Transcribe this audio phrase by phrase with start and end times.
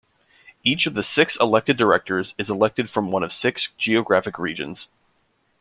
[0.63, 4.89] Each of the six elected directors is elected from one of six geographic regions.